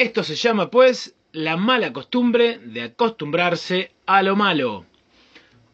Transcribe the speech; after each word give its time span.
Esto 0.00 0.24
se 0.24 0.34
llama, 0.34 0.70
pues, 0.70 1.14
la 1.32 1.58
mala 1.58 1.92
costumbre 1.92 2.58
de 2.64 2.84
acostumbrarse 2.84 3.90
a 4.06 4.22
lo 4.22 4.34
malo. 4.34 4.86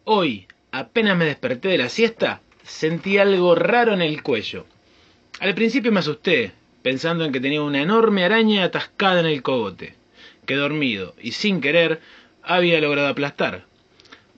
Hoy, 0.03 0.49
apenas 0.73 1.17
me 1.17 1.27
desperté 1.27 1.69
de 1.69 1.79
la 1.79 1.89
siesta, 1.89 2.41
sentí 2.65 3.19
algo 3.19 3.55
raro 3.55 3.95
en 3.95 4.03
el 4.03 4.25
cuello. 4.25 4.67
Al 5.39 5.55
principio 5.55 5.93
me 5.93 6.01
asusté, 6.01 6.51
pensando 6.83 7.25
en 7.25 7.31
que 7.31 7.39
tenía 7.39 7.63
una 7.63 7.81
enorme 7.81 8.25
araña 8.25 8.65
atascada 8.65 9.21
en 9.21 9.27
el 9.27 9.45
cogote, 9.45 9.95
que 10.45 10.57
dormido 10.57 11.15
y 11.23 11.31
sin 11.31 11.61
querer 11.61 12.01
había 12.43 12.81
logrado 12.81 13.07
aplastar. 13.07 13.65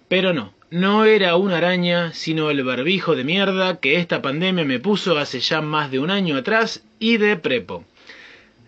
Pero 0.07 0.35
no, 0.35 0.53
no 0.69 1.07
era 1.07 1.37
una 1.37 1.57
araña, 1.57 2.13
sino 2.13 2.51
el 2.51 2.63
barbijo 2.63 3.17
de 3.17 3.25
mierda 3.25 3.81
que 3.81 3.97
esta 3.97 4.21
pandemia 4.21 4.67
me 4.67 4.81
puso 4.81 5.17
hace 5.17 5.41
ya 5.41 5.63
más 5.63 5.91
de 5.91 5.99
un 5.99 6.11
año 6.11 6.37
atrás 6.37 6.85
y 6.99 7.17
de 7.17 7.37
prepo. 7.37 7.87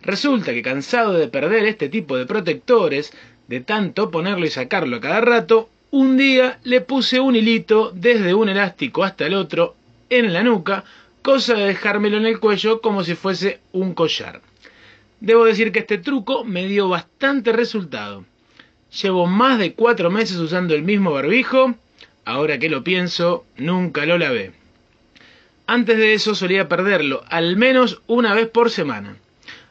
Resulta 0.03 0.55
que 0.55 0.63
cansado 0.63 1.13
de 1.13 1.29
perder 1.29 1.67
este 1.67 1.89
tipo 1.89 2.17
de 2.17 2.25
protectores, 2.25 3.13
de 3.49 3.61
tanto 3.61 4.11
ponerlo 4.11 4.47
y 4.47 4.51
sacarlo 4.51 4.97
a 4.97 5.01
cada 5.01 5.21
rato, 5.21 5.69
un 5.91 6.17
día 6.17 6.59
le 6.65 6.81
puse 6.81 7.21
un 7.21 7.37
hilito 7.37 7.93
desde 7.95 8.33
un 8.33 8.49
elástico 8.49 9.05
hasta 9.05 9.27
el 9.27 9.35
otro 9.35 9.77
en 10.09 10.33
la 10.33 10.43
nuca, 10.43 10.85
cosa 11.21 11.55
de 11.55 11.67
dejármelo 11.67 12.17
en 12.17 12.27
el 12.27 12.41
cuello 12.41 12.81
como 12.81 13.05
si 13.05 13.15
fuese 13.15 13.61
un 13.73 13.93
collar. 13.93 14.41
Debo 15.21 15.45
decir 15.45 15.71
que 15.71 15.81
este 15.81 15.99
truco 15.99 16.45
me 16.45 16.67
dio 16.67 16.89
bastante 16.89 17.53
resultado. 17.53 18.25
Llevo 19.03 19.27
más 19.27 19.59
de 19.59 19.75
cuatro 19.75 20.11
meses 20.11 20.39
usando 20.39 20.75
el 20.75 20.83
mismo 20.83 21.13
barbijo, 21.13 21.75
ahora 22.25 22.59
que 22.59 22.71
lo 22.71 22.83
pienso, 22.83 23.45
nunca 23.59 24.07
lo 24.07 24.17
lavé. 24.17 24.53
Antes 25.67 25.99
de 25.99 26.15
eso 26.15 26.35
solía 26.35 26.69
perderlo 26.69 27.23
al 27.29 27.57
menos 27.57 28.01
una 28.07 28.35
vez 28.35 28.49
por 28.49 28.71
semana 28.71 29.17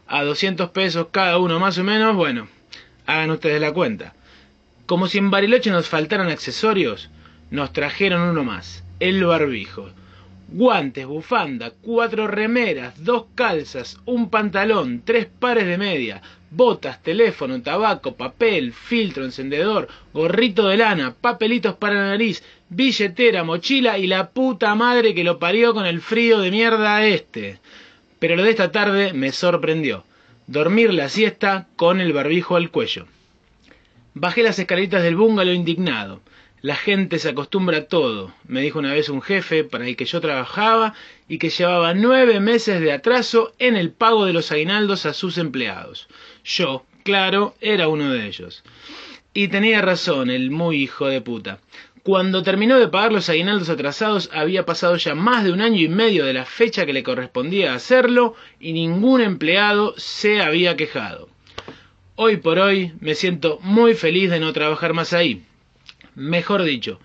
a 0.10 0.24
200 0.24 0.72
pesos 0.72 1.08
cada 1.12 1.38
uno 1.38 1.60
más 1.60 1.78
o 1.78 1.84
menos, 1.84 2.16
bueno, 2.16 2.48
hagan 3.06 3.30
ustedes 3.30 3.62
la 3.62 3.72
cuenta. 3.72 4.14
Como 4.88 5.08
si 5.08 5.20
en 5.20 5.30
Bariloche 5.30 5.70
nos 5.70 5.88
faltaran 5.88 6.30
accesorios, 6.30 7.12
nos 7.52 7.72
trajeron 7.74 8.22
uno 8.22 8.44
más, 8.44 8.84
el 9.00 9.24
barbijo. 9.24 9.92
Guantes, 10.48 11.06
bufanda, 11.06 11.74
cuatro 11.84 12.28
remeras, 12.28 13.04
dos 13.04 13.26
calzas, 13.36 14.00
un 14.06 14.32
pantalón, 14.32 15.04
tres 15.06 15.28
pares 15.28 15.68
de 15.68 15.78
media, 15.78 16.24
botas, 16.50 17.04
teléfono, 17.04 17.62
tabaco, 17.62 18.16
papel, 18.16 18.74
filtro, 18.74 19.26
encendedor, 19.26 19.88
gorrito 20.12 20.68
de 20.68 20.78
lana, 20.78 21.14
papelitos 21.22 21.76
para 21.76 21.94
la 21.94 22.08
nariz, 22.08 22.44
billetera, 22.70 23.44
mochila 23.44 24.00
y 24.00 24.08
la 24.08 24.32
puta 24.32 24.74
madre 24.74 25.14
que 25.14 25.24
lo 25.24 25.38
parió 25.38 25.76
con 25.76 25.86
el 25.86 26.02
frío 26.02 26.40
de 26.40 26.50
mierda 26.50 27.06
este. 27.06 27.60
Pero 28.20 28.36
lo 28.36 28.44
de 28.44 28.52
esta 28.52 28.72
tarde 28.72 29.14
me 29.14 29.32
sorprendió. 29.32 30.04
Dormir 30.48 30.94
la 30.94 31.10
siesta 31.10 31.68
con 31.76 32.02
el 32.02 32.14
barbijo 32.14 32.56
al 32.56 32.72
cuello. 32.72 33.08
Bajé 34.14 34.44
las 34.44 34.60
escaleras 34.60 35.04
del 35.04 35.16
bungalow 35.16 35.54
indignado. 35.54 36.22
La 36.62 36.76
gente 36.76 37.20
se 37.20 37.30
acostumbra 37.30 37.78
a 37.78 37.86
todo, 37.86 38.34
me 38.46 38.60
dijo 38.60 38.80
una 38.80 38.94
vez 38.94 39.08
un 39.08 39.22
jefe 39.22 39.64
para 39.64 39.88
el 39.88 39.96
que 39.96 40.04
yo 40.04 40.20
trabajaba 40.20 40.94
y 41.30 41.38
que 41.38 41.50
llevaba 41.50 41.94
nueve 41.94 42.42
meses 42.42 42.82
de 42.82 42.92
atraso 42.92 43.54
en 43.60 43.78
el 43.78 43.92
pago 43.92 44.26
de 44.26 44.34
los 44.34 44.52
aguinaldos 44.52 45.06
a 45.06 45.14
sus 45.14 45.38
empleados. 45.38 46.10
Yo, 46.44 46.86
claro, 47.04 47.56
era 47.62 47.88
uno 47.88 48.12
de 48.12 48.28
ellos. 48.28 48.64
Y 49.34 49.48
tenía 49.48 49.82
razón, 49.82 50.30
el 50.30 50.52
muy 50.52 50.82
hijo 50.84 51.08
de 51.08 51.22
puta. 51.22 51.60
Cuando 52.10 52.42
terminó 52.42 52.80
de 52.80 52.88
pagar 52.88 53.12
los 53.12 53.30
aguinaldos 53.30 53.70
atrasados 53.70 54.32
había 54.34 54.66
pasado 54.66 54.96
ya 54.96 55.14
más 55.14 55.44
de 55.44 55.52
un 55.52 55.62
año 55.62 55.80
y 55.80 55.90
medio 55.90 56.26
de 56.26 56.34
la 56.34 56.44
fecha 56.44 56.88
que 56.88 56.92
le 56.92 57.04
correspondía 57.04 57.76
hacerlo 57.76 58.34
y 58.60 58.74
ningún 58.74 59.22
empleado 59.22 59.94
se 59.96 60.42
había 60.42 60.76
quejado. 60.76 61.30
Hoy 62.16 62.38
por 62.38 62.58
hoy 62.58 62.94
me 63.00 63.14
siento 63.14 63.60
muy 63.62 63.94
feliz 63.94 64.32
de 64.32 64.40
no 64.40 64.54
trabajar 64.54 64.94
más 64.94 65.14
ahí. 65.14 65.44
Mejor 66.16 66.64
dicho, 66.64 67.00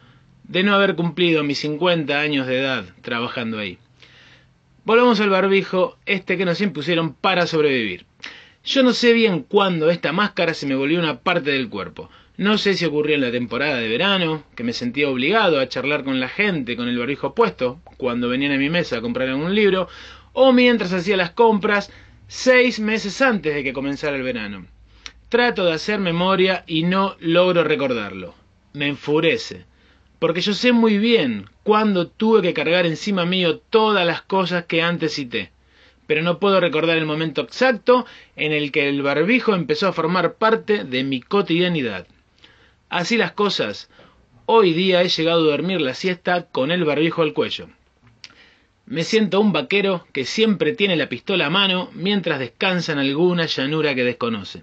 de 0.45 0.63
no 0.63 0.75
haber 0.75 0.95
cumplido 0.95 1.45
mis 1.45 1.59
50 1.59 2.19
años 2.19 2.47
de 2.47 2.61
edad 2.61 2.87
trabajando 3.03 3.59
ahí. 3.59 3.77
Volvamos 4.87 5.21
al 5.21 5.29
barbijo, 5.29 5.99
este 6.07 6.39
que 6.39 6.47
nos 6.47 6.63
impusieron 6.63 7.13
para 7.13 7.47
sobrevivir. 7.47 8.07
Yo 8.65 8.83
no 8.83 8.95
sé 8.95 9.13
bien 9.13 9.43
cuándo 9.43 9.91
esta 9.91 10.13
máscara 10.13 10.55
se 10.55 10.67
me 10.67 10.75
volvió 10.75 10.99
una 10.99 11.21
parte 11.21 11.51
del 11.51 11.69
cuerpo. 11.69 12.09
No 12.37 12.59
sé 12.59 12.75
si 12.75 12.85
ocurrió 12.85 13.15
en 13.15 13.21
la 13.21 13.31
temporada 13.31 13.77
de 13.77 13.87
verano, 13.87 14.43
que 14.57 14.65
me 14.65 14.73
sentía 14.73 15.09
obligado 15.09 15.61
a 15.61 15.69
charlar 15.69 16.03
con 16.03 16.19
la 16.19 16.29
gente 16.29 16.75
con 16.75 16.89
el 16.89 16.99
barbijo 16.99 17.33
puesto, 17.33 17.79
cuando 17.97 18.29
venían 18.29 18.51
a 18.51 18.59
mi 18.59 18.69
mesa 18.71 18.99
a 18.99 19.01
comprar 19.01 19.29
algún 19.29 19.55
libro, 19.55 19.87
o 20.33 20.53
mientras 20.53 20.93
hacía 20.93 21.17
las 21.17 21.31
compras 21.31 21.93
seis 22.27 22.81
meses 22.81 23.23
antes 23.23 23.55
de 23.55 23.63
que 23.63 23.73
comenzara 23.73 24.17
el 24.17 24.25
verano. 24.25 24.67
Trato 25.29 25.65
de 25.65 25.75
hacer 25.75 26.01
memoria 26.01 26.65
y 26.67 26.83
no 26.83 27.15
logro 27.21 27.63
recordarlo. 27.63 28.35
Me 28.73 28.89
enfurece, 28.89 29.65
porque 30.19 30.41
yo 30.41 30.55
sé 30.55 30.73
muy 30.73 30.99
bien 30.99 31.45
cuándo 31.63 32.09
tuve 32.09 32.43
que 32.43 32.53
cargar 32.53 32.85
encima 32.85 33.25
mío 33.25 33.61
todas 33.71 34.05
las 34.05 34.23
cosas 34.23 34.65
que 34.65 34.83
antes 34.83 35.15
cité, 35.15 35.53
pero 36.09 36.23
no 36.23 36.41
puedo 36.41 36.59
recordar 36.59 36.99
el 36.99 37.07
momento 37.07 37.43
exacto 37.43 38.07
en 38.35 38.51
el 38.51 38.73
que 38.73 38.89
el 38.89 39.03
barbijo 39.03 39.55
empezó 39.55 39.87
a 39.87 39.93
formar 39.93 40.35
parte 40.35 40.83
de 40.83 41.05
mi 41.05 41.21
cotidianidad. 41.21 42.09
Así 42.89 43.17
las 43.17 43.33
cosas, 43.33 43.91
hoy 44.47 44.73
día 44.73 45.03
he 45.03 45.09
llegado 45.09 45.41
a 45.41 45.51
dormir 45.51 45.81
la 45.81 45.95
siesta 45.95 46.47
con 46.47 46.71
el 46.71 46.85
barbijo 46.85 47.23
al 47.23 47.33
cuello. 47.33 47.69
Me 48.87 49.03
siento 49.03 49.41
un 49.41 49.53
vaquero 49.53 50.07
que 50.13 50.25
siempre 50.25 50.75
tiene 50.75 50.97
la 50.97 51.09
pistola 51.09 51.47
a 51.47 51.51
mano 51.51 51.91
mientras 51.95 52.39
descansa 52.39 52.93
en 52.93 52.99
alguna 52.99 53.47
llanura 53.47 53.95
que 53.95 54.05
desconoce. 54.05 54.63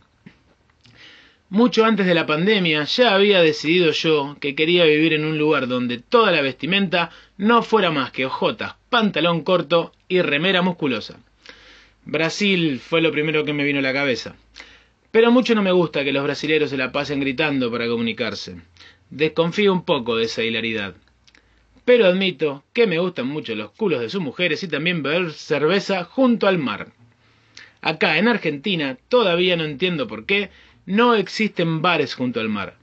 Mucho 1.49 1.83
antes 1.83 2.05
de 2.05 2.13
la 2.13 2.25
pandemia 2.25 2.83
ya 2.83 3.13
había 3.13 3.41
decidido 3.41 3.91
yo 3.91 4.37
que 4.39 4.55
quería 4.55 4.85
vivir 4.85 5.11
en 5.13 5.25
un 5.25 5.37
lugar 5.37 5.67
donde 5.67 5.97
toda 5.97 6.31
la 6.31 6.41
vestimenta 6.41 7.09
no 7.35 7.61
fuera 7.63 7.91
más 7.91 8.11
que 8.11 8.25
hojotas, 8.25 8.75
pantalón 8.89 9.43
corto 9.43 9.91
y 10.07 10.21
remera 10.21 10.61
musculosa. 10.61 11.19
Brasil 12.05 12.79
fue 12.79 13.01
lo 13.01 13.11
primero 13.11 13.43
que 13.43 13.53
me 13.53 13.65
vino 13.65 13.79
a 13.79 13.81
la 13.81 13.91
cabeza. 13.91 14.35
Pero 15.11 15.31
mucho 15.31 15.53
no 15.55 15.61
me 15.61 15.73
gusta 15.73 16.03
que 16.03 16.13
los 16.13 16.23
brasileros 16.23 16.69
se 16.69 16.77
la 16.77 16.91
pasen 16.91 17.19
gritando 17.19 17.69
para 17.69 17.88
comunicarse. 17.88 18.55
Desconfío 19.09 19.73
un 19.73 19.83
poco 19.83 20.16
de 20.16 20.23
esa 20.23 20.41
hilaridad. 20.41 20.95
Pero 21.83 22.05
admito 22.05 22.63
que 22.73 22.88
me 22.88 22.99
gustan 22.99 23.27
mucho 23.27 23.53
los 23.55 23.72
culos 23.72 23.99
de 23.99 24.09
sus 24.09 24.22
mujeres 24.22 24.63
y 24.63 24.67
también 24.69 25.03
beber 25.03 25.33
cerveza 25.33 26.05
junto 26.05 26.47
al 26.47 26.57
mar. 26.57 26.94
Acá 27.81 28.17
en 28.17 28.27
Argentina 28.27 28.97
todavía 29.09 29.57
no 29.57 29.66
entiendo 29.66 30.07
por 30.07 30.25
qué 30.25 30.49
no 30.85 31.16
existen 31.16 31.81
bares 31.81 32.13
junto 32.13 32.39
al 32.39 32.47
mar. 32.47 32.78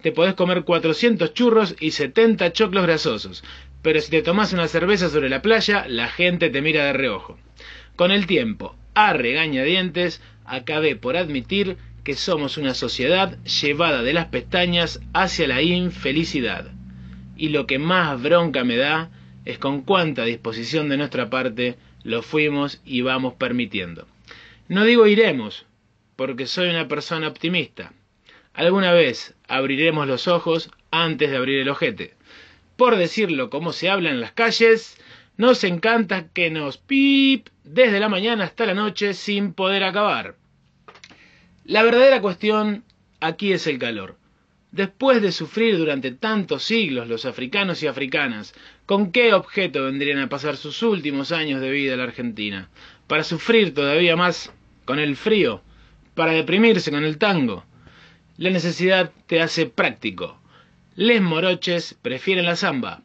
Te 0.00 0.12
podés 0.12 0.34
comer 0.34 0.64
400 0.64 1.34
churros 1.34 1.76
y 1.80 1.90
70 1.90 2.52
choclos 2.52 2.84
grasosos, 2.84 3.44
pero 3.82 4.00
si 4.00 4.10
te 4.10 4.22
tomas 4.22 4.52
una 4.52 4.68
cerveza 4.68 5.08
sobre 5.10 5.28
la 5.28 5.42
playa, 5.42 5.86
la 5.88 6.08
gente 6.08 6.50
te 6.50 6.62
mira 6.62 6.84
de 6.84 6.92
reojo. 6.92 7.38
Con 7.96 8.10
el 8.10 8.26
tiempo, 8.26 8.76
a 8.94 9.12
regañadientes, 9.12 10.20
acabé 10.44 10.96
por 10.96 11.16
admitir 11.16 11.76
que 12.04 12.14
somos 12.14 12.58
una 12.58 12.74
sociedad 12.74 13.38
llevada 13.44 14.02
de 14.02 14.12
las 14.12 14.26
pestañas 14.26 15.00
hacia 15.12 15.48
la 15.48 15.62
infelicidad. 15.62 16.70
Y 17.36 17.48
lo 17.48 17.66
que 17.66 17.78
más 17.78 18.22
bronca 18.22 18.62
me 18.62 18.76
da 18.76 19.10
es 19.44 19.58
con 19.58 19.82
cuánta 19.82 20.24
disposición 20.24 20.88
de 20.88 20.98
nuestra 20.98 21.30
parte 21.30 21.76
lo 22.02 22.22
fuimos 22.22 22.80
y 22.84 23.00
vamos 23.00 23.34
permitiendo. 23.34 24.06
No 24.68 24.84
digo 24.84 25.06
iremos, 25.06 25.66
porque 26.16 26.46
soy 26.46 26.68
una 26.68 26.88
persona 26.88 27.28
optimista. 27.28 27.92
Alguna 28.52 28.92
vez 28.92 29.34
abriremos 29.48 30.06
los 30.06 30.28
ojos 30.28 30.70
antes 30.90 31.30
de 31.30 31.36
abrir 31.36 31.60
el 31.60 31.68
ojete. 31.68 32.14
Por 32.76 32.96
decirlo 32.96 33.50
como 33.50 33.72
se 33.72 33.88
habla 33.88 34.10
en 34.10 34.20
las 34.20 34.32
calles, 34.32 34.96
nos 35.36 35.64
encanta 35.64 36.28
que 36.28 36.50
nos 36.50 36.78
pip 36.78 37.48
desde 37.64 38.00
la 38.00 38.08
mañana 38.08 38.44
hasta 38.44 38.66
la 38.66 38.74
noche 38.74 39.14
sin 39.14 39.52
poder 39.52 39.84
acabar. 39.84 40.36
La 41.64 41.82
verdadera 41.82 42.20
cuestión 42.20 42.84
aquí 43.20 43.52
es 43.52 43.66
el 43.66 43.78
calor. 43.78 44.16
Después 44.70 45.22
de 45.22 45.30
sufrir 45.30 45.78
durante 45.78 46.10
tantos 46.10 46.64
siglos 46.64 47.08
los 47.08 47.26
africanos 47.26 47.80
y 47.82 47.86
africanas, 47.86 48.54
¿con 48.86 49.12
qué 49.12 49.32
objeto 49.32 49.84
vendrían 49.84 50.18
a 50.18 50.28
pasar 50.28 50.56
sus 50.56 50.82
últimos 50.82 51.30
años 51.30 51.60
de 51.60 51.70
vida 51.70 51.94
a 51.94 51.96
la 51.96 52.02
Argentina? 52.02 52.68
¿Para 53.06 53.22
sufrir 53.22 53.72
todavía 53.72 54.16
más 54.16 54.52
con 54.84 54.98
el 54.98 55.14
frío? 55.14 55.62
¿Para 56.16 56.32
deprimirse 56.32 56.90
con 56.90 57.04
el 57.04 57.18
tango? 57.18 57.64
La 58.36 58.50
necesidad 58.50 59.12
te 59.28 59.40
hace 59.40 59.66
práctico. 59.66 60.40
Les 60.96 61.22
moroches 61.22 61.96
prefieren 62.02 62.44
la 62.44 62.56
samba. 62.56 63.03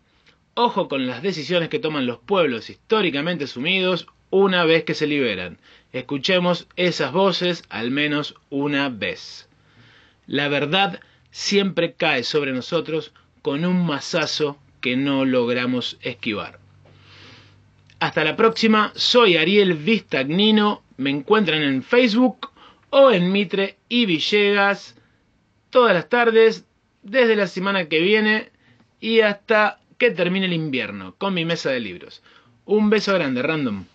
Ojo 0.62 0.90
con 0.90 1.08
las 1.08 1.22
decisiones 1.22 1.70
que 1.70 1.80
toman 1.80 2.06
los 2.06 2.20
pueblos 2.20 2.70
históricamente 2.70 3.48
sumidos 3.48 4.08
una 4.30 4.66
vez 4.66 4.84
que 4.84 4.94
se 4.94 5.08
liberan. 5.08 5.58
Escuchemos 5.94 6.68
esas 6.76 7.14
voces 7.14 7.64
al 7.70 7.92
menos 7.92 8.36
una 8.50 8.90
vez. 8.90 9.48
La 10.28 10.50
verdad 10.50 11.00
siempre 11.32 11.94
cae 11.94 12.26
sobre 12.26 12.52
nosotros 12.52 13.14
con 13.42 13.64
un 13.64 13.86
mazazo 13.86 14.60
que 14.82 14.98
no 14.98 15.24
logramos 15.24 15.98
esquivar. 16.02 16.60
Hasta 18.02 18.26
la 18.26 18.36
próxima, 18.36 18.92
soy 18.96 19.38
Ariel 19.38 19.76
Vistagnino, 19.76 20.84
me 20.98 21.10
encuentran 21.10 21.62
en 21.62 21.84
Facebook 21.84 22.52
o 22.90 23.12
en 23.12 23.32
Mitre 23.32 23.78
y 23.88 24.06
Villegas 24.06 24.98
todas 25.70 25.94
las 25.94 26.10
tardes 26.10 26.66
desde 27.02 27.38
la 27.38 27.48
semana 27.48 27.88
que 27.88 28.02
viene 28.02 28.52
y 29.00 29.22
hasta 29.22 29.80
que 30.00 30.10
termine 30.12 30.48
el 30.48 30.54
invierno 30.54 31.14
con 31.18 31.34
mi 31.36 31.46
mesa 31.46 31.70
de 31.70 31.82
libros. 31.82 32.24
Un 32.66 32.90
beso 32.90 33.14
grande, 33.14 33.44
random. 33.44 33.86